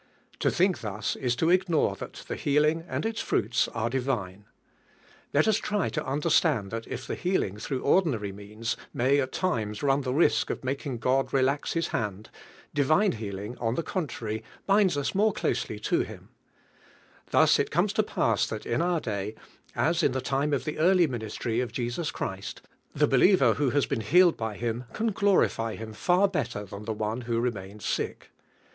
[0.39, 4.45] To think thus is to ignore that the healing and iis fruits are divine.
[5.31, 6.71] Let us try to under slant!
[6.71, 10.87] that if the healing through ordinary means may at times run the risk of mak
[10.87, 12.31] ing God relax His hand,
[12.73, 16.29] divine healing, .Hi the contrary, binds us more closely to Him,
[17.29, 19.35] Thus it comes to pass that in our 96 DIVlHE DBAUNQ.
[19.35, 19.41] day,
[19.75, 22.63] as in tlie time of the early ministry of Jesus Christ,
[22.95, 26.91] the believer who has been healed by Him can glorify Him far better thaa the
[26.91, 28.31] one who remains sick.